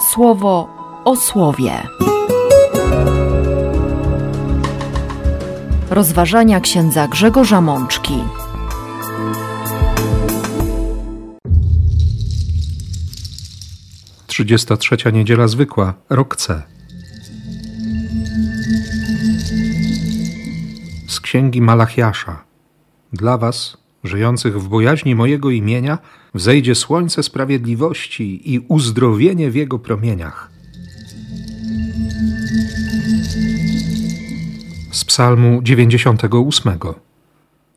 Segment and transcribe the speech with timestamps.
[0.00, 0.68] słowo
[1.04, 1.72] o słowie.
[5.90, 8.24] Rozważania księdza Grzegorza Mączki.
[14.26, 16.62] Trzydziesta trzecia niedziela zwykła, rok C.
[21.08, 22.44] Z księgi Malachiasza.
[23.12, 25.98] Dla was, żyjących w bojaźni mojego imienia,
[26.34, 30.50] wzejdzie słońce sprawiedliwości i uzdrowienie w jego promieniach.
[34.90, 36.78] Z Psalmu 98.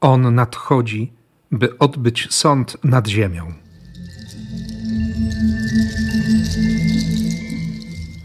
[0.01, 1.11] On nadchodzi,
[1.51, 3.53] by odbyć sąd nad ziemią.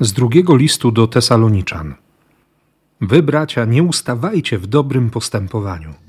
[0.01, 1.95] Z drugiego listu do Tesaloniczan.
[3.01, 6.06] Wy, bracia, nie ustawajcie w dobrym postępowaniu.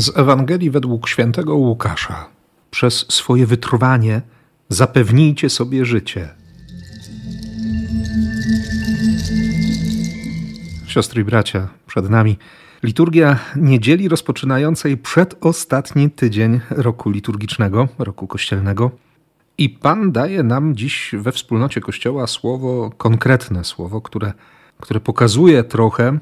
[0.00, 2.28] Z Ewangelii według świętego Łukasza.
[2.70, 4.22] Przez swoje wytrwanie
[4.68, 6.28] zapewnijcie sobie życie.
[10.86, 12.38] Siostry i bracia, przed nami
[12.82, 18.90] liturgia niedzieli rozpoczynającej przedostatni tydzień roku liturgicznego, roku kościelnego.
[19.58, 24.32] I Pan daje nam dziś we wspólnocie Kościoła słowo, konkretne słowo, które,
[24.80, 26.18] które pokazuje trochę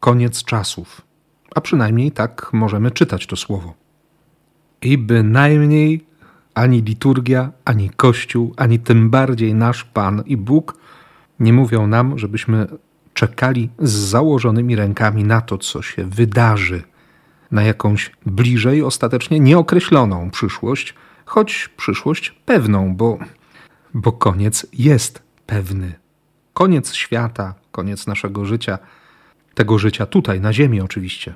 [0.00, 1.11] koniec czasów.
[1.54, 3.74] A przynajmniej tak możemy czytać to słowo.
[4.82, 6.06] I bynajmniej
[6.54, 10.76] ani liturgia, ani Kościół, ani tym bardziej nasz Pan i Bóg
[11.40, 12.66] nie mówią nam, żebyśmy
[13.14, 16.82] czekali z założonymi rękami na to, co się wydarzy,
[17.50, 23.18] na jakąś bliżej ostatecznie nieokreśloną przyszłość, choć przyszłość pewną, bo,
[23.94, 25.92] bo koniec jest pewny.
[26.54, 28.78] Koniec świata, koniec naszego życia,
[29.54, 31.34] tego życia tutaj, na Ziemi oczywiście.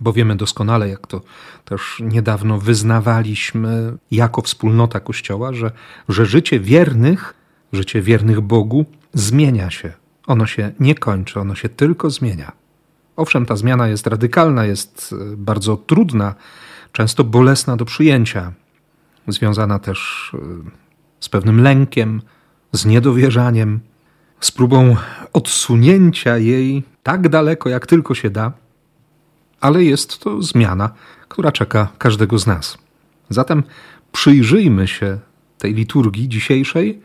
[0.00, 1.20] Bo wiemy doskonale, jak to
[1.64, 5.70] też niedawno wyznawaliśmy jako wspólnota Kościoła, że,
[6.08, 7.34] że życie wiernych,
[7.72, 9.92] życie wiernych Bogu zmienia się.
[10.26, 12.52] Ono się nie kończy, ono się tylko zmienia.
[13.16, 16.34] Owszem, ta zmiana jest radykalna, jest e, bardzo trudna,
[16.92, 18.52] często bolesna do przyjęcia,
[19.28, 20.38] związana też e,
[21.20, 22.22] z pewnym lękiem,
[22.72, 23.80] z niedowierzaniem,
[24.40, 24.96] z próbą
[25.32, 28.52] odsunięcia jej tak daleko, jak tylko się da,
[29.60, 30.90] ale jest to zmiana,
[31.28, 32.78] która czeka każdego z nas.
[33.30, 33.62] Zatem
[34.12, 35.18] przyjrzyjmy się
[35.58, 37.00] tej liturgii dzisiejszej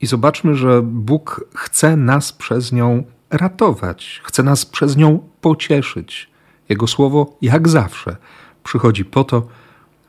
[0.00, 6.30] i zobaczmy, że Bóg chce nas przez nią ratować, chce nas przez nią pocieszyć.
[6.68, 8.16] Jego słowo, jak zawsze,
[8.64, 9.48] przychodzi po to,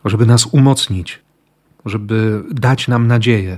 [0.05, 1.21] żeby nas umocnić,
[1.85, 3.57] żeby dać nam nadzieję,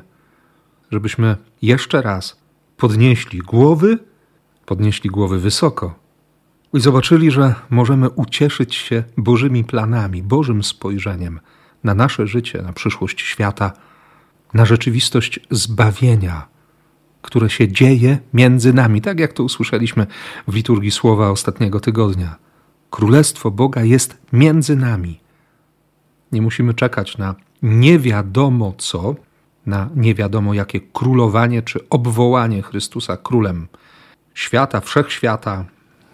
[0.91, 2.36] żebyśmy jeszcze raz
[2.77, 3.97] podnieśli głowy,
[4.65, 5.95] podnieśli głowy wysoko
[6.73, 11.39] i zobaczyli, że możemy ucieszyć się Bożymi planami, Bożym spojrzeniem
[11.83, 13.71] na nasze życie, na przyszłość świata,
[14.53, 16.47] na rzeczywistość zbawienia,
[17.21, 20.07] które się dzieje między nami, tak jak to usłyszeliśmy
[20.47, 22.35] w liturgii słowa ostatniego tygodnia.
[22.89, 25.19] Królestwo Boga jest między nami.
[26.31, 29.15] Nie musimy czekać na nie wiadomo co,
[29.67, 33.67] na nie wiadomo jakie królowanie czy obwołanie Chrystusa królem
[34.33, 35.65] świata, wszechświata,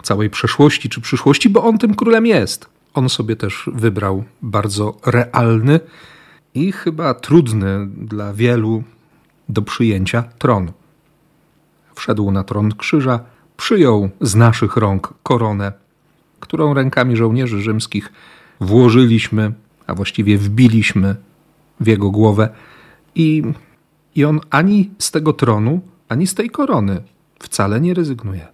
[0.03, 2.69] całej przeszłości czy przyszłości, bo on tym królem jest.
[2.93, 5.79] On sobie też wybrał bardzo realny
[6.53, 8.83] i chyba trudny dla wielu
[9.49, 10.71] do przyjęcia tron.
[11.95, 13.19] Wszedł na tron krzyża,
[13.57, 15.71] przyjął z naszych rąk koronę,
[16.39, 18.11] którą rękami żołnierzy rzymskich
[18.61, 19.51] włożyliśmy,
[19.87, 21.15] a właściwie wbiliśmy
[21.79, 22.49] w jego głowę.
[23.15, 23.43] I,
[24.15, 27.03] I on ani z tego tronu, ani z tej korony
[27.39, 28.47] wcale nie rezygnuje.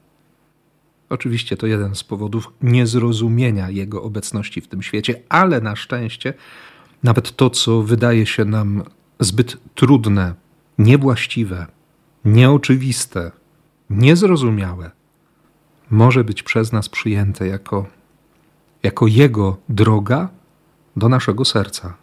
[1.10, 6.34] Oczywiście to jeden z powodów niezrozumienia jego obecności w tym świecie, ale na szczęście
[7.04, 8.84] nawet to, co wydaje się nam
[9.20, 10.34] zbyt trudne,
[10.78, 11.68] niewłaściwe,
[12.26, 13.32] nieoczywiste,
[13.90, 14.92] niezrozumiałe,
[15.92, 17.86] może być przez nas przyjęte jako,
[18.84, 20.30] jako Jego droga
[20.98, 21.94] do naszego serca,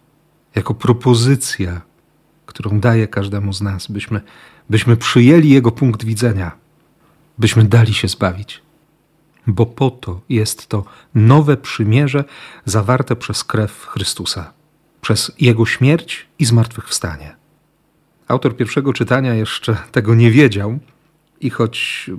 [0.55, 1.81] jako propozycja,
[2.57, 4.21] którą daje każdemu z nas, byśmy,
[4.69, 6.51] byśmy przyjęli Jego punkt widzenia,
[7.37, 8.61] byśmy dali się zbawić
[9.47, 12.23] bo po to jest to nowe przymierze
[12.65, 14.53] zawarte przez krew Chrystusa,
[15.01, 17.35] przez Jego śmierć i zmartwychwstanie.
[18.27, 20.79] Autor pierwszego czytania jeszcze tego nie wiedział
[21.41, 22.09] i choć,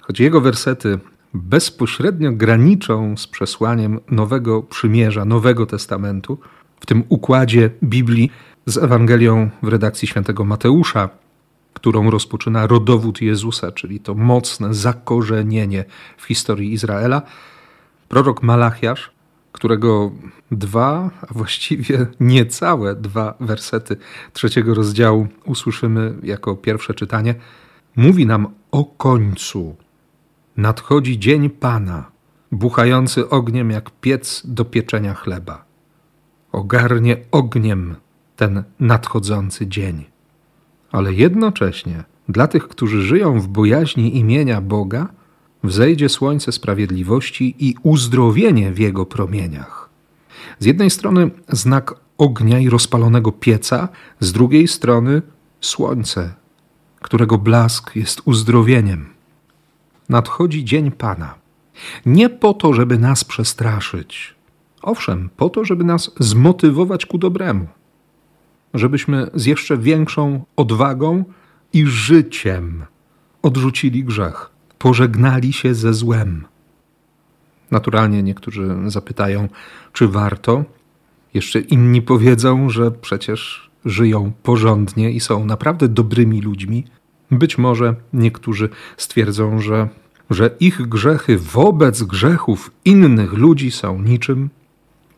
[0.00, 0.98] choć jego wersety
[1.34, 6.38] bezpośrednio graniczą z przesłaniem Nowego Przymierza, Nowego Testamentu,
[6.80, 8.30] w tym układzie Biblii
[8.68, 11.08] z Ewangelią w redakcji świętego Mateusza,
[11.74, 15.84] którą rozpoczyna rodowód Jezusa, czyli to mocne zakorzenienie
[16.16, 17.22] w historii Izraela,
[18.08, 19.10] prorok Malachiasz,
[19.52, 20.12] którego
[20.50, 23.96] dwa, a właściwie niecałe dwa wersety
[24.32, 27.34] trzeciego rozdziału usłyszymy jako pierwsze czytanie,
[27.96, 29.76] mówi nam o końcu.
[30.56, 32.10] Nadchodzi dzień Pana,
[32.52, 35.64] buchający ogniem jak piec do pieczenia chleba.
[36.52, 37.96] Ogarnie ogniem
[38.38, 40.04] ten nadchodzący dzień.
[40.92, 45.08] Ale jednocześnie dla tych, którzy żyją w bojaźni imienia Boga,
[45.64, 49.88] wzejdzie słońce sprawiedliwości i uzdrowienie w jego promieniach.
[50.58, 53.88] Z jednej strony znak ognia i rozpalonego pieca,
[54.20, 55.22] z drugiej strony
[55.60, 56.34] słońce,
[57.00, 59.06] którego blask jest uzdrowieniem.
[60.08, 61.34] Nadchodzi dzień Pana.
[62.06, 64.34] Nie po to, żeby nas przestraszyć,
[64.82, 67.66] owszem, po to, żeby nas zmotywować ku dobremu,
[68.74, 71.24] żebyśmy z jeszcze większą odwagą
[71.72, 72.84] i życiem
[73.42, 76.44] odrzucili grzech pożegnali się ze złem.
[77.70, 79.48] Naturalnie niektórzy zapytają,
[79.92, 80.64] czy warto.
[81.34, 86.84] Jeszcze inni powiedzą, że przecież żyją porządnie i są naprawdę dobrymi ludźmi.
[87.30, 89.88] Być może niektórzy stwierdzą, że,
[90.30, 94.50] że ich grzechy wobec grzechów innych ludzi są niczym,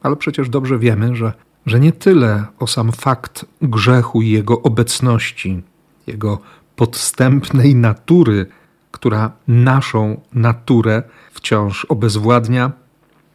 [0.03, 1.33] ale przecież dobrze wiemy, że,
[1.67, 5.63] że nie tyle o sam fakt grzechu i jego obecności,
[6.07, 6.39] jego
[6.77, 8.47] podstępnej natury
[8.91, 11.03] która naszą naturę
[11.33, 12.73] wciąż obezwładnia,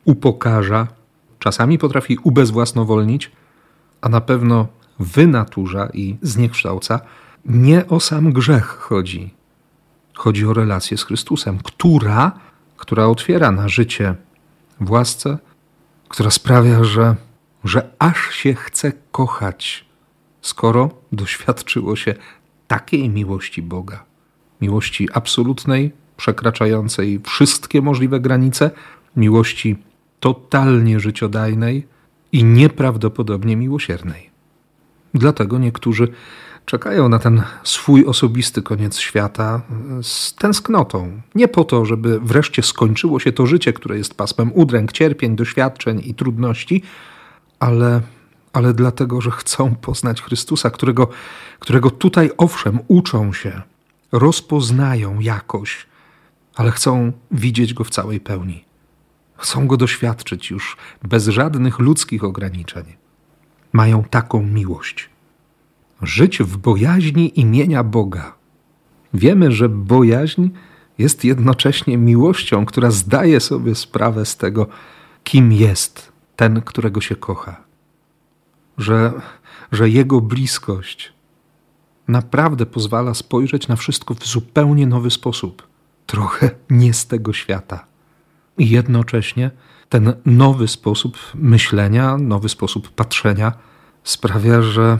[0.06, 0.88] upokarza,
[1.40, 3.32] czasami potrafi ubezwłasnowolnić,
[4.02, 4.68] a na pewno
[5.00, 7.00] wynaturza i zniekształca.
[7.46, 9.34] Nie o sam grzech chodzi.
[10.14, 12.32] Chodzi o relację z Chrystusem, która,
[12.78, 14.16] która otwiera na życie
[14.82, 15.38] w łasce,
[16.10, 17.16] która sprawia, że,
[17.66, 19.86] że aż się chce kochać,
[20.42, 22.16] skoro doświadczyło się
[22.68, 24.06] takiej miłości Boga
[24.62, 28.72] miłości absolutnej, przekraczającej wszystkie możliwe granice,
[29.16, 29.78] miłości
[30.20, 31.88] totalnie życiodajnej
[32.32, 34.30] i nieprawdopodobnie miłosiernej.
[35.14, 36.08] Dlatego niektórzy
[36.66, 39.62] czekają na ten swój osobisty koniec świata
[40.02, 41.22] z tęsknotą.
[41.36, 46.02] Nie po to, żeby wreszcie skończyło się to życie, które jest pasmem udręk, cierpień, doświadczeń
[46.06, 46.84] i trudności,
[47.60, 48.02] ale,
[48.54, 51.08] ale dlatego, że chcą poznać Chrystusa, którego,
[51.60, 53.62] którego tutaj owszem uczą się,
[54.12, 55.88] rozpoznają jakoś,
[56.56, 58.66] ale chcą widzieć go w całej pełni.
[59.38, 62.84] Chcą go doświadczyć już bez żadnych ludzkich ograniczeń.
[63.74, 65.10] Mają taką miłość.
[66.02, 68.36] Żyć w bojaźni imienia Boga.
[69.14, 70.50] Wiemy, że bojaźń
[70.98, 74.68] jest jednocześnie miłością, która zdaje sobie sprawę z tego,
[75.24, 77.64] kim jest ten, którego się kocha.
[78.78, 79.14] Że,
[79.72, 81.14] że jego bliskość
[82.08, 85.68] naprawdę pozwala spojrzeć na wszystko w zupełnie nowy sposób,
[86.06, 87.86] trochę nie z tego świata.
[88.58, 89.52] I jednocześnie
[89.90, 93.54] ten nowy sposób myślenia, nowy sposób patrzenia
[94.04, 95.00] sprawia, że,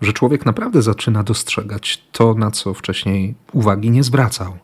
[0.00, 4.58] że człowiek naprawdę zaczyna dostrzegać to, na co wcześniej uwagi nie zwracał.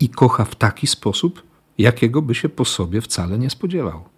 [0.00, 1.42] I kocha w taki sposób,
[1.78, 4.15] jakiego by się po sobie wcale nie spodziewał.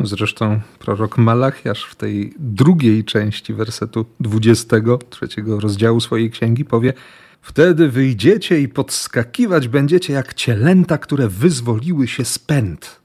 [0.00, 6.92] Zresztą prorok Malachiasz w tej drugiej części wersetu 23 rozdziału swojej księgi powie:
[7.40, 13.00] Wtedy wyjdziecie i podskakiwać będziecie jak cielęta, które wyzwoliły się z pęd.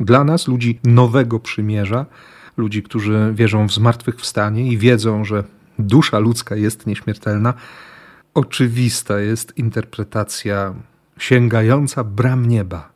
[0.00, 2.06] Dla nas, ludzi nowego przymierza,
[2.56, 5.44] ludzi, którzy wierzą w zmartwychwstanie i wiedzą, że
[5.78, 7.54] dusza ludzka jest nieśmiertelna,
[8.34, 10.74] oczywista jest interpretacja
[11.18, 12.92] sięgająca bram nieba.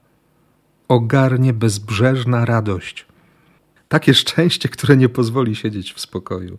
[0.88, 3.06] Ogarnie bezbrzeżna radość
[3.92, 6.58] takie szczęście, które nie pozwoli siedzieć w spokoju.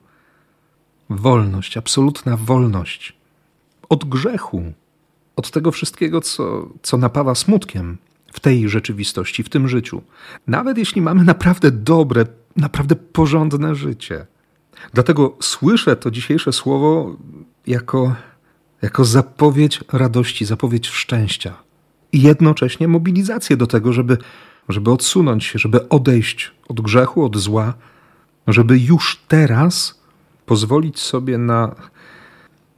[1.09, 3.13] Wolność, absolutna wolność
[3.89, 4.73] od grzechu,
[5.35, 7.97] od tego wszystkiego, co, co napawa smutkiem
[8.33, 10.01] w tej rzeczywistości, w tym życiu.
[10.47, 12.25] Nawet jeśli mamy naprawdę dobre,
[12.55, 14.25] naprawdę porządne życie.
[14.93, 17.17] Dlatego słyszę to dzisiejsze słowo
[17.67, 18.15] jako,
[18.81, 21.53] jako zapowiedź radości, zapowiedź szczęścia
[22.11, 24.17] i jednocześnie mobilizację do tego, żeby
[24.69, 27.73] żeby odsunąć się, żeby odejść od grzechu, od zła,
[28.47, 30.01] żeby już teraz
[30.45, 31.75] pozwolić sobie na,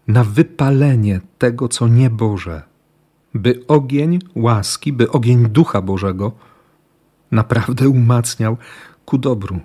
[0.08, 2.62] na wypalenie tego, co nieboże,
[3.34, 6.32] by ogień łaski, by ogień Ducha Bożego
[7.32, 8.58] naprawdę umacniał
[9.06, 9.60] ku dobru,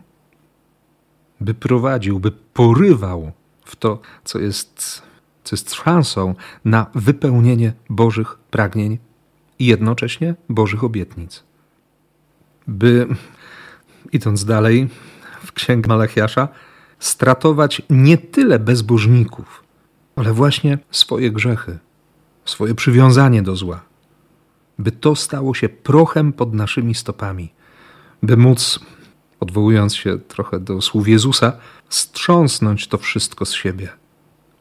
[1.41, 3.33] by prowadził, by porywał
[3.65, 5.03] w to, co jest,
[5.45, 6.35] co jest szansą
[6.65, 8.99] na wypełnienie Bożych pragnień
[9.59, 11.50] i jednocześnie Bożych obietnic
[12.67, 13.07] by,
[14.13, 14.89] idąc dalej
[15.45, 16.49] w księgę Malachiasza,
[16.99, 19.65] stratować nie tyle bezbożników,
[20.17, 21.79] ale właśnie swoje grzechy,
[22.45, 23.81] swoje przywiązanie do zła,
[24.79, 27.53] by to stało się prochem pod naszymi stopami,
[28.23, 28.81] by móc
[29.41, 31.53] odwołując się trochę do słów Jezusa,
[31.89, 33.89] strząsnąć to wszystko z siebie.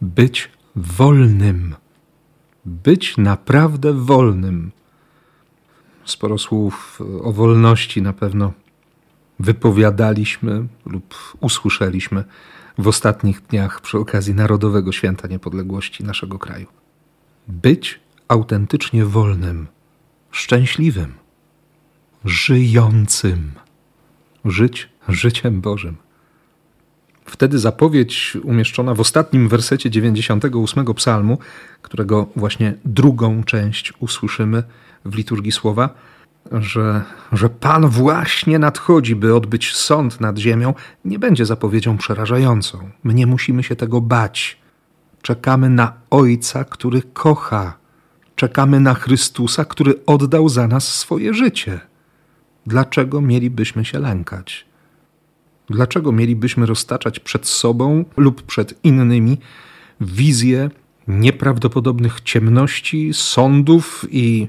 [0.01, 1.75] Być wolnym.
[2.65, 4.72] Być naprawdę wolnym.
[6.10, 8.54] Sporo słów o wolności na pewno
[9.39, 12.24] wypowiadaliśmy lub usłyszeliśmy
[12.78, 16.68] w ostatnich dniach przy okazji Narodowego Święta Niepodległości naszego kraju.
[17.48, 19.68] Być autentycznie wolnym,
[20.32, 21.13] szczęśliwym,
[22.25, 23.51] żyjącym,
[24.46, 25.96] żyć życiem Bożym.
[27.25, 31.38] Wtedy zapowiedź umieszczona w ostatnim wersecie 98 psalmu,
[31.82, 34.63] którego właśnie drugą część usłyszymy
[35.06, 35.89] w liturgii słowa,
[36.51, 37.01] że,
[37.32, 40.74] że Pan właśnie nadchodzi, by odbyć sąd nad ziemią,
[41.06, 42.89] nie będzie zapowiedzią przerażającą.
[43.03, 44.58] My nie musimy się tego bać.
[45.22, 47.77] Czekamy na Ojca, który kocha.
[48.36, 51.79] Czekamy na Chrystusa, który oddał za nas swoje życie.
[52.65, 54.65] Dlaczego mielibyśmy się lękać?
[55.70, 59.38] Dlaczego mielibyśmy roztaczać przed sobą lub przed innymi
[60.01, 60.70] wizje
[61.08, 64.48] nieprawdopodobnych ciemności, sądów i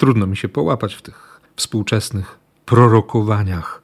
[0.00, 3.82] trudno mi się połapać w tych współczesnych prorokowaniach?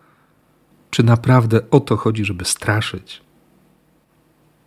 [0.90, 3.22] Czy naprawdę o to chodzi, żeby straszyć?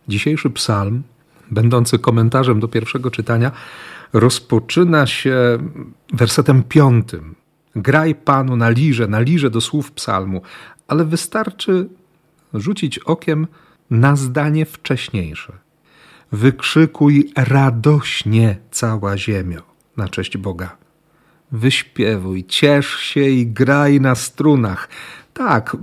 [0.08, 1.02] Dzisiejszy psalm,
[1.50, 3.52] będący komentarzem do pierwszego czytania,
[4.12, 5.58] rozpoczyna się
[6.12, 7.34] wersetem piątym.
[7.76, 10.42] Graj Panu na lirze, na lirze do słów psalmu,
[10.88, 11.88] ale wystarczy
[12.54, 13.46] rzucić okiem
[13.90, 15.52] na zdanie wcześniejsze.
[16.32, 19.62] Wykrzykuj radośnie cała ziemio
[19.96, 20.89] na cześć Boga.
[21.52, 24.88] Wyśpiewuj, ciesz się i graj na strunach.
[25.32, 25.76] Tak,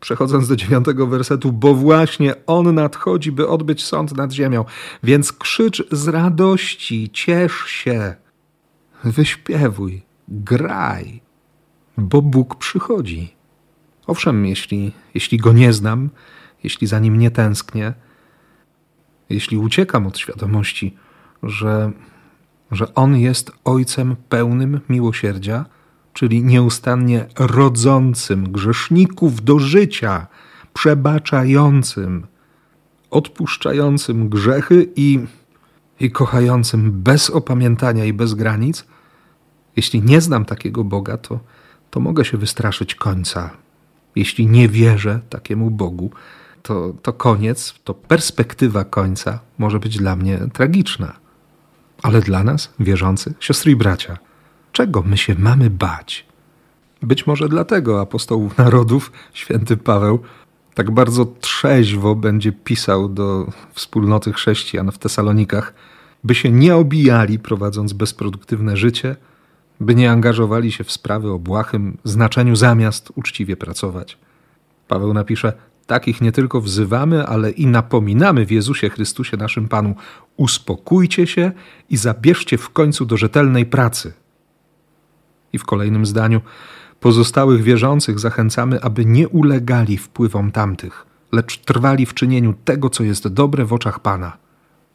[0.00, 4.64] przechodząc do dziewiątego wersetu, bo właśnie On nadchodzi, by odbyć sąd nad ziemią.
[5.02, 8.14] Więc krzycz z radości, ciesz się,
[9.04, 11.20] wyśpiewuj, graj,
[11.96, 13.34] bo Bóg przychodzi.
[14.06, 16.10] Owszem, jeśli, jeśli Go nie znam,
[16.64, 17.94] jeśli za Nim nie tęsknię,
[19.30, 20.96] jeśli uciekam od świadomości,
[21.42, 21.92] że,
[22.72, 25.64] że On jest Ojcem pełnym miłosierdzia,
[26.12, 30.26] czyli nieustannie rodzącym grzeszników do życia,
[30.74, 32.26] przebaczającym,
[33.10, 35.18] odpuszczającym grzechy i,
[36.00, 38.84] i kochającym bez opamiętania i bez granic,
[39.76, 41.40] jeśli nie znam takiego Boga, to,
[41.90, 43.50] to mogę się wystraszyć końca.
[44.16, 46.10] Jeśli nie wierzę takiemu Bogu,
[46.62, 51.21] to, to koniec, to perspektywa końca może być dla mnie tragiczna.
[52.02, 54.18] Ale dla nas, wierzących, siostry i bracia,
[54.72, 56.26] czego my się mamy bać?
[57.02, 60.20] Być może dlatego apostołów narodów, święty Paweł,
[60.74, 65.74] tak bardzo trzeźwo będzie pisał do wspólnoty chrześcijan w Tesalonikach,
[66.24, 69.16] by się nie obijali, prowadząc bezproduktywne życie,
[69.80, 74.18] by nie angażowali się w sprawy o błahym znaczeniu zamiast uczciwie pracować.
[74.88, 75.52] Paweł napisze:
[75.92, 79.94] Takich nie tylko wzywamy, ale i napominamy w Jezusie Chrystusie naszym Panu:
[80.36, 81.52] uspokójcie się
[81.90, 84.12] i zabierzcie w końcu do rzetelnej pracy.
[85.52, 86.40] I w kolejnym zdaniu:
[87.00, 93.28] Pozostałych wierzących zachęcamy, aby nie ulegali wpływom tamtych, lecz trwali w czynieniu tego, co jest
[93.28, 94.36] dobre w oczach Pana.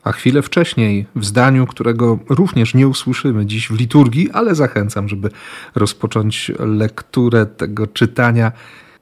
[0.03, 5.29] A chwilę wcześniej, w zdaniu, którego również nie usłyszymy dziś w liturgii, ale zachęcam, żeby
[5.75, 8.51] rozpocząć lekturę tego czytania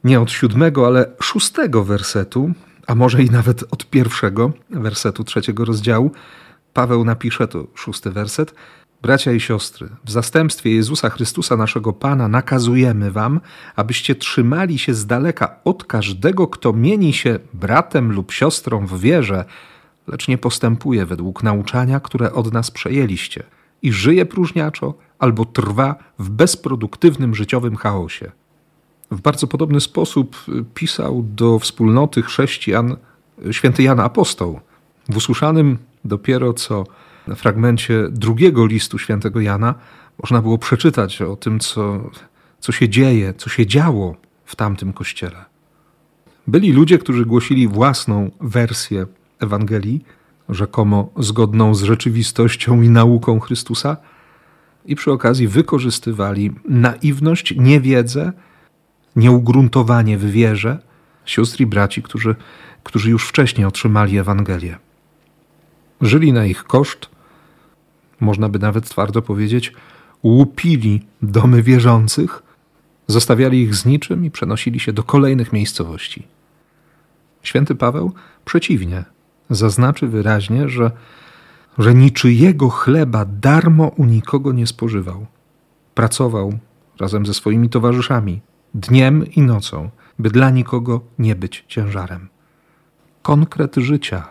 [0.05, 2.51] nie od siódmego, ale szóstego wersetu,
[2.88, 6.12] a może i nawet od pierwszego wersetu trzeciego rozdziału,
[6.74, 8.55] Paweł napisze to szósty werset.
[9.01, 13.39] Bracia i siostry, w zastępstwie Jezusa Chrystusa, naszego Pana, nakazujemy Wam,
[13.75, 19.45] abyście trzymali się z daleka od każdego, kto mieni się bratem lub siostrą w wierze,
[20.07, 23.43] lecz nie postępuje według nauczania, które od nas przejęliście
[23.81, 28.31] i żyje próżniaczo albo trwa w bezproduktywnym życiowym chaosie.
[29.12, 32.95] W bardzo podobny sposób pisał do wspólnoty chrześcijan
[33.51, 34.59] święty Jan Apostoł.
[35.09, 36.83] W usłyszanym dopiero co
[37.35, 39.75] fragmencie drugiego listu świętego Jana
[40.24, 42.09] można było przeczytać o tym, co,
[42.59, 45.45] co się dzieje, co się działo w tamtym kościele.
[46.47, 49.05] Byli ludzie, którzy głosili własną wersję
[49.39, 50.05] Ewangelii,
[50.50, 53.97] rzekomo zgodną z rzeczywistością i nauką Chrystusa,
[54.85, 58.33] i przy okazji wykorzystywali naiwność, niewiedzę,
[59.15, 60.79] nieugruntowanie w wierze
[61.25, 62.36] sióstr i braci, którzy,
[62.84, 64.77] którzy już wcześniej otrzymali Ewangelię.
[66.01, 67.10] Żyli na ich koszt,
[68.19, 69.74] można by nawet twardo powiedzieć,
[70.24, 72.43] łupili domy wierzących,
[73.07, 76.27] zostawiali ich z niczym i przenosili się do kolejnych miejscowości.
[77.43, 78.13] Święty Paweł
[78.45, 79.03] przeciwnie,
[79.50, 80.91] zaznaczy wyraźnie, że,
[81.77, 85.25] że niczyjego chleba darmo u nikogo nie spożywał.
[85.95, 86.53] Pracował
[87.00, 88.41] razem ze swoimi towarzyszami
[88.75, 89.89] dniem i nocą,
[90.20, 92.29] by dla nikogo nie być ciężarem.
[93.22, 94.27] Konkret życia,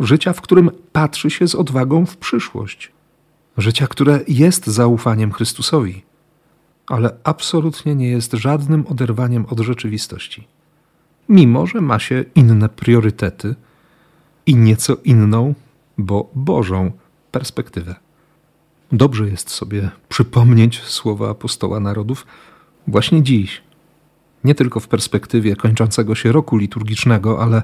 [0.00, 2.92] życia, w którym patrzy się z odwagą w przyszłość,
[3.56, 6.02] życia, które jest zaufaniem Chrystusowi,
[6.86, 10.48] ale absolutnie nie jest żadnym oderwaniem od rzeczywistości.
[11.28, 13.54] Mimo, że ma się inne priorytety
[14.46, 15.54] i nieco inną,
[15.98, 16.92] bo Bożą
[17.30, 17.94] perspektywę.
[18.92, 22.26] Dobrze jest sobie przypomnieć słowa apostoła narodów
[22.86, 23.65] właśnie dziś.
[24.46, 27.62] Nie tylko w perspektywie kończącego się roku liturgicznego, ale,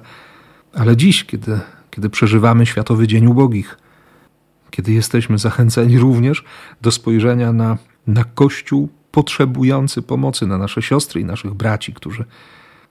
[0.74, 1.60] ale dziś, kiedy,
[1.90, 3.78] kiedy przeżywamy Światowy Dzień Ubogich,
[4.70, 6.44] kiedy jesteśmy zachęceni również
[6.80, 12.24] do spojrzenia na, na Kościół potrzebujący pomocy, na nasze siostry i naszych braci, którzy,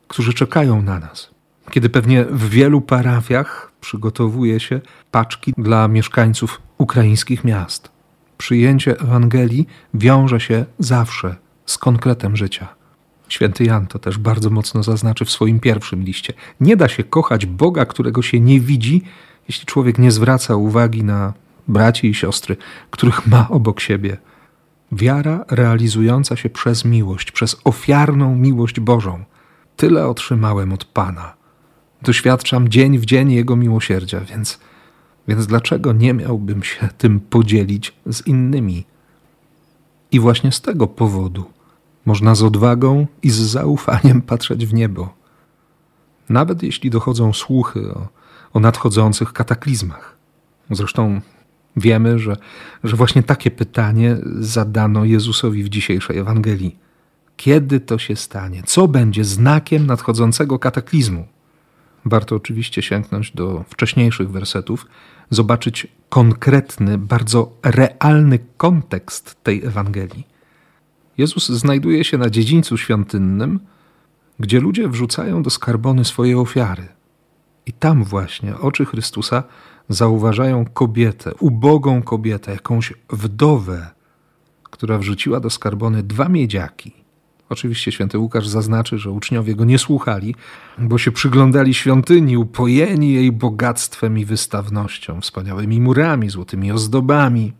[0.07, 1.31] którzy czekają na nas.
[1.71, 4.81] Kiedy pewnie w wielu parafiach przygotowuje się
[5.12, 7.91] paczki dla mieszkańców ukraińskich miast.
[8.38, 12.80] Przyjęcie Ewangelii wiąże się zawsze z konkretem życia.
[13.31, 16.33] Święty Jan to też bardzo mocno zaznaczy w swoim pierwszym liście.
[16.59, 19.01] Nie da się kochać Boga, którego się nie widzi,
[19.47, 21.33] jeśli człowiek nie zwraca uwagi na
[21.67, 22.57] braci i siostry,
[22.89, 24.17] których ma obok siebie.
[24.91, 29.23] Wiara realizująca się przez miłość, przez ofiarną miłość Bożą.
[29.75, 31.33] Tyle otrzymałem od Pana.
[32.01, 34.59] Doświadczam dzień w dzień Jego miłosierdzia, więc,
[35.27, 38.85] więc dlaczego nie miałbym się tym podzielić z innymi?
[40.11, 41.60] I właśnie z tego powodu
[42.05, 45.13] można z odwagą i z zaufaniem patrzeć w niebo.
[46.29, 48.08] Nawet jeśli dochodzą słuchy o,
[48.53, 50.17] o nadchodzących kataklizmach.
[50.70, 51.22] Zresztą
[51.77, 52.38] Wiemy, że,
[52.84, 56.77] że właśnie takie pytanie zadano Jezusowi w dzisiejszej Ewangelii.
[57.38, 58.63] Kiedy to się stanie?
[58.65, 61.27] Co będzie znakiem nadchodzącego kataklizmu?
[62.05, 64.86] Warto oczywiście sięgnąć do wcześniejszych wersetów,
[65.29, 70.27] zobaczyć konkretny, bardzo realny kontekst tej Ewangelii.
[71.21, 73.59] Jezus znajduje się na dziedzińcu świątynnym,
[74.39, 76.87] gdzie ludzie wrzucają do skarbony swoje ofiary.
[77.65, 79.43] I tam właśnie oczy Chrystusa
[79.89, 83.89] zauważają kobietę, ubogą kobietę, jakąś wdowę,
[84.63, 86.91] która wrzuciła do skarbony dwa miedziaki.
[87.50, 90.35] Oczywiście święty Łukasz zaznaczy, że uczniowie go nie słuchali,
[90.77, 97.53] bo się przyglądali świątyni, upojeni jej bogactwem i wystawnością, wspaniałymi murami, złotymi ozdobami.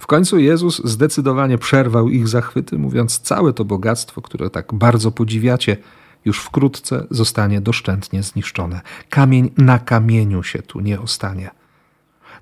[0.00, 5.76] W końcu Jezus zdecydowanie przerwał ich zachwyty, mówiąc: Całe to bogactwo, które tak bardzo podziwiacie,
[6.24, 8.80] już wkrótce zostanie doszczętnie zniszczone.
[9.08, 11.50] Kamień na kamieniu się tu nie ostanie.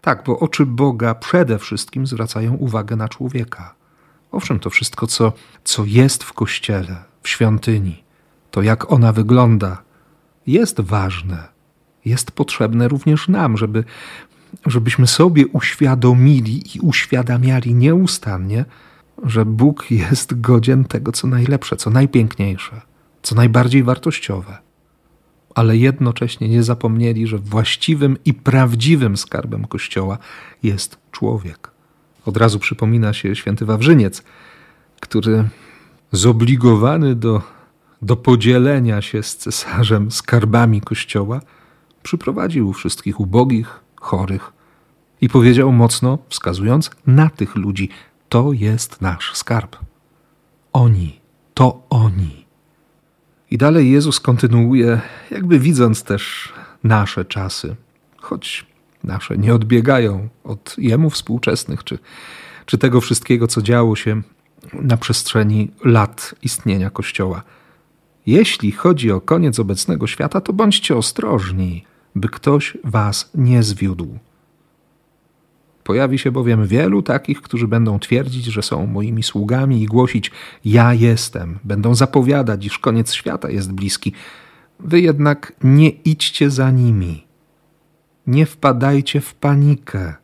[0.01, 3.75] Tak, bo oczy Boga przede wszystkim zwracają uwagę na człowieka.
[4.33, 5.33] Owszem, to wszystko, co,
[5.65, 8.05] co jest w kościele, w świątyni,
[8.51, 9.83] to jak ona wygląda,
[10.47, 11.49] jest ważne,
[12.05, 13.85] jest potrzebne również nam, żeby,
[14.67, 18.65] żebyśmy sobie uświadomili i uświadamiali nieustannie,
[19.23, 22.81] że Bóg jest godzien tego, co najlepsze, co najpiękniejsze
[23.23, 24.59] co najbardziej wartościowe,
[25.55, 30.19] ale jednocześnie nie zapomnieli, że właściwym i prawdziwym skarbem Kościoła
[30.63, 31.71] jest człowiek.
[32.27, 34.23] Od razu przypomina się święty Wawrzyniec,
[35.01, 35.49] który
[36.13, 37.43] zobligowany do,
[38.03, 41.41] do podzielenia się z cesarzem skarbami Kościoła,
[42.03, 44.53] przyprowadził wszystkich ubogich, chorych
[45.21, 47.89] i powiedział mocno, wskazując na tych ludzi:
[48.29, 49.77] To jest nasz skarb.
[50.73, 51.21] Oni,
[51.55, 52.47] to oni.
[53.51, 56.53] I dalej Jezus kontynuuje, jakby widząc też
[56.85, 57.77] nasze czasy,
[58.17, 58.67] choć
[59.05, 61.99] nasze nie odbiegają od Jemu współczesnych, czy,
[62.67, 64.23] czy tego wszystkiego, co działo się
[64.73, 67.43] na przestrzeni lat istnienia Kościoła.
[68.27, 71.85] Jeśli chodzi o koniec obecnego świata, to bądźcie ostrożni,
[72.21, 74.19] by ktoś was nie zwiódł.
[75.85, 80.31] Pojawi się bowiem wielu takich, którzy będą twierdzić, że są moimi sługami i głosić:
[80.65, 81.59] Ja jestem.
[81.65, 84.13] Będą zapowiadać, iż koniec świata jest bliski.
[84.81, 87.27] Wy jednak nie idźcie za nimi.
[88.27, 90.15] Nie wpadajcie w panikę.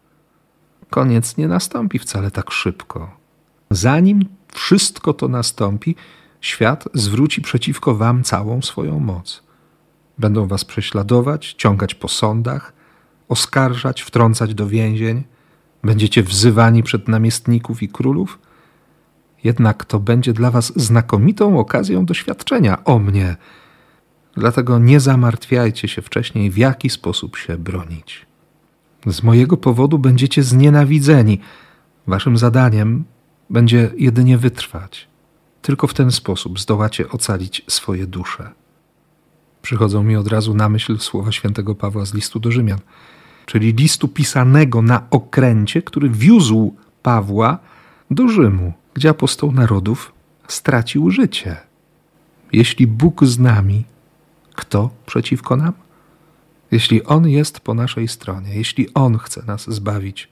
[0.91, 3.17] Koniec nie nastąpi wcale tak szybko.
[3.71, 5.97] Zanim wszystko to nastąpi,
[6.41, 9.44] świat zwróci przeciwko wam całą swoją moc.
[10.19, 12.73] Będą was prześladować, ciągać po sądach,
[13.29, 15.25] oskarżać, wtrącać do więzień
[15.85, 18.39] Będziecie wzywani przed namiestników i królów?
[19.45, 23.37] Jednak to będzie dla Was znakomitą okazją doświadczenia o mnie.
[24.37, 28.27] Dlatego nie zamartwiajcie się wcześniej, w jaki sposób się bronić.
[29.07, 31.41] Z mojego powodu będziecie znienawidzeni.
[32.07, 33.05] Waszym zadaniem
[33.51, 35.09] będzie jedynie wytrwać.
[35.63, 38.51] Tylko w ten sposób zdołacie ocalić swoje dusze.
[39.65, 42.79] Przychodzą mi od razu na myśl słowa świętego Pawła z listu do Rzymian–
[43.47, 47.59] czyli listu pisanego na okręcie, który wiózł Pawła
[48.11, 50.13] do Rzymu, gdzie apostoł narodów
[50.49, 51.57] stracił życie.
[52.53, 53.85] Jeśli Bóg z nami,
[54.55, 55.73] kto przeciwko nam?
[56.71, 60.29] Jeśli On jest po naszej stronie, jeśli On chce nas zbawić,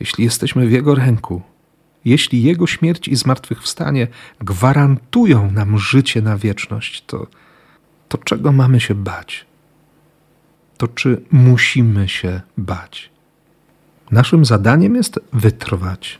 [0.00, 1.42] jeśli jesteśmy w Jego ręku,
[2.04, 4.08] jeśli Jego śmierć i zmartwychwstanie
[4.40, 7.26] gwarantują nam życie na wieczność, to,
[8.08, 9.46] to czego mamy się bać?
[10.76, 13.10] To czy musimy się bać?
[14.10, 16.18] Naszym zadaniem jest wytrwać.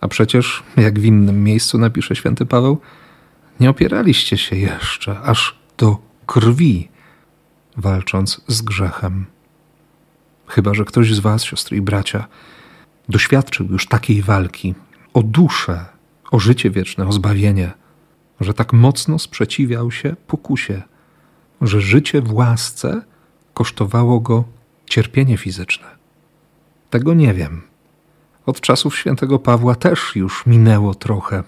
[0.00, 2.80] A przecież, jak w innym miejscu napisze święty Paweł,
[3.60, 6.88] nie opieraliście się jeszcze aż do krwi,
[7.76, 9.26] walcząc z grzechem.
[10.46, 12.26] Chyba, że ktoś z Was, siostry i bracia,
[13.08, 14.74] doświadczył już takiej walki
[15.14, 15.84] o duszę,
[16.30, 17.72] o życie wieczne, o zbawienie,
[18.40, 20.82] że tak mocno sprzeciwiał się pokusie,
[21.60, 23.02] że życie w łasce
[23.54, 24.44] kosztowało go
[24.86, 25.86] cierpienie fizyczne.
[26.90, 27.62] Tego nie wiem.
[28.46, 31.42] Od czasów świętego Pawła też już minęło trochę,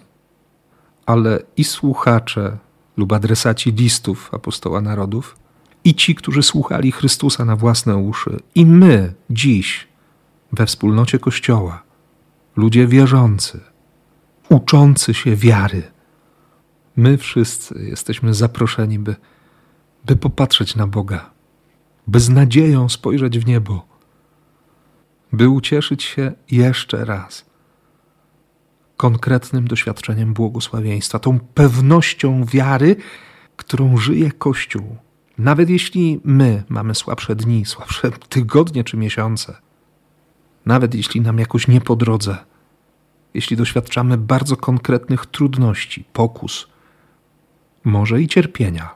[1.07, 2.59] ale i słuchacze
[2.96, 5.37] lub adresaci listów apostoła narodów,
[5.85, 9.88] i ci, którzy słuchali Chrystusa na własne uszy, i my dziś
[10.53, 11.83] we wspólnocie Kościoła,
[12.57, 13.61] ludzie wierzący,
[14.49, 15.83] uczący się wiary,
[16.96, 19.16] my wszyscy jesteśmy zaproszeni, by,
[20.04, 21.30] by popatrzeć na Boga,
[22.06, 23.87] by z nadzieją spojrzeć w niebo,
[25.32, 27.46] by ucieszyć się jeszcze raz
[28.96, 32.96] konkretnym doświadczeniem błogosławieństwa, tą pewnością wiary,
[33.56, 34.96] którą żyje Kościół.
[35.38, 39.56] Nawet jeśli my mamy słabsze dni, słabsze tygodnie czy miesiące,
[40.66, 42.37] nawet jeśli nam jakoś nie po drodze,
[43.35, 46.68] jeśli doświadczamy bardzo konkretnych trudności, pokus,
[47.87, 48.94] może i cierpienia,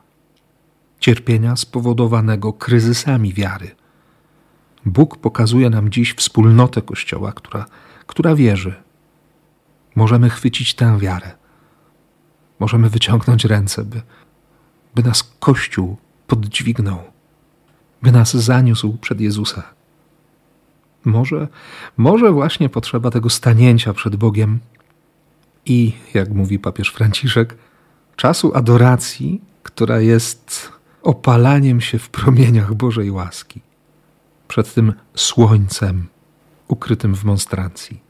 [0.99, 3.75] cierpienia spowodowanego kryzysami wiary.
[4.85, 7.65] Bóg pokazuje nam dziś wspólnotę Kościoła, która,
[8.07, 8.73] która wierzy.
[9.95, 11.31] Możemy chwycić tę wiarę.
[12.59, 14.01] Możemy wyciągnąć ręce, by,
[14.95, 16.99] by nas Kościół poddźwignął,
[18.01, 19.63] by nas zaniósł przed Jezusa.
[21.05, 21.47] Może,
[21.97, 24.59] może właśnie potrzeba tego stanięcia przed Bogiem
[25.65, 27.57] i, jak mówi papież Franciszek,
[28.15, 30.71] czasu adoracji, która jest
[31.03, 33.61] opalaniem się w promieniach Bożej łaski,
[34.47, 36.07] przed tym słońcem
[36.67, 38.01] ukrytym w monstrancji.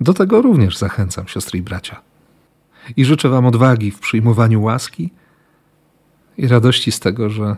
[0.00, 2.00] Do tego również zachęcam siostry i bracia.
[2.96, 5.10] I życzę Wam odwagi w przyjmowaniu łaski
[6.36, 7.56] i radości z tego, że,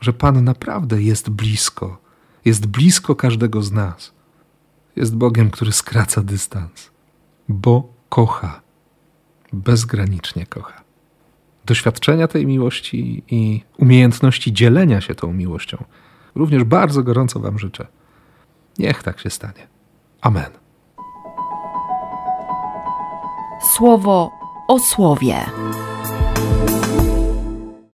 [0.00, 1.98] że Pan naprawdę jest blisko,
[2.44, 4.12] jest blisko każdego z nas.
[4.96, 6.90] Jest Bogiem, który skraca dystans,
[7.48, 8.60] bo kocha,
[9.52, 10.84] bezgranicznie kocha.
[11.64, 15.84] Doświadczenia tej miłości i umiejętności dzielenia się tą miłością
[16.34, 17.86] również bardzo gorąco Wam życzę.
[18.78, 19.68] Niech tak się stanie.
[20.20, 20.50] Amen.
[23.76, 24.30] Słowo
[24.68, 25.46] o słowie.